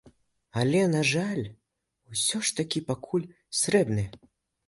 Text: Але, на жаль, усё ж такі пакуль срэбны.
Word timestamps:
Але, 0.61 0.79
на 0.93 1.01
жаль, 1.09 1.41
усё 2.15 2.41
ж 2.49 2.55
такі 2.59 2.79
пакуль 2.89 3.27
срэбны. 3.61 4.07